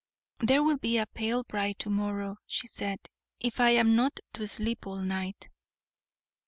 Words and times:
"There 0.39 0.63
will 0.63 0.79
be 0.79 0.97
a 0.97 1.05
pale 1.05 1.43
bride 1.43 1.77
to 1.77 1.91
morrow," 1.91 2.37
she 2.47 2.65
said, 2.65 3.07
"if 3.39 3.59
I 3.59 3.69
am 3.69 3.95
not 3.95 4.19
to 4.33 4.47
sleep 4.47 4.87
all 4.87 4.97
night." 5.01 5.47